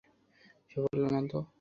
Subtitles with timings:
[0.69, 1.19] সে বললো, না?